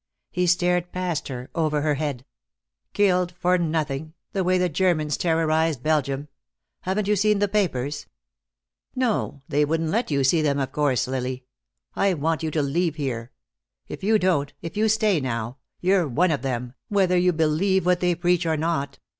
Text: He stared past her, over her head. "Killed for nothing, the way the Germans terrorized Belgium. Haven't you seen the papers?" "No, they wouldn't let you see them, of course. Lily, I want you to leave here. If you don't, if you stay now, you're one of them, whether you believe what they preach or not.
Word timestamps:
He 0.31 0.47
stared 0.47 0.91
past 0.91 1.27
her, 1.27 1.51
over 1.53 1.81
her 1.81 1.93
head. 1.93 2.25
"Killed 2.91 3.33
for 3.33 3.59
nothing, 3.59 4.15
the 4.33 4.43
way 4.43 4.57
the 4.57 4.67
Germans 4.67 5.15
terrorized 5.15 5.83
Belgium. 5.83 6.27
Haven't 6.79 7.07
you 7.07 7.15
seen 7.15 7.37
the 7.37 7.47
papers?" 7.47 8.07
"No, 8.95 9.41
they 9.47 9.63
wouldn't 9.63 9.91
let 9.91 10.09
you 10.09 10.23
see 10.23 10.41
them, 10.41 10.57
of 10.57 10.71
course. 10.71 11.07
Lily, 11.07 11.45
I 11.95 12.15
want 12.15 12.41
you 12.41 12.49
to 12.49 12.63
leave 12.63 12.95
here. 12.95 13.31
If 13.87 14.03
you 14.03 14.17
don't, 14.17 14.51
if 14.63 14.75
you 14.75 14.89
stay 14.89 15.19
now, 15.19 15.57
you're 15.81 16.07
one 16.07 16.31
of 16.31 16.41
them, 16.41 16.73
whether 16.89 17.15
you 17.15 17.31
believe 17.31 17.85
what 17.85 17.99
they 17.99 18.15
preach 18.15 18.43
or 18.47 18.57
not. 18.57 18.97